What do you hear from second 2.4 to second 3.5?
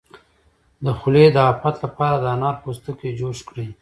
پوستکی جوش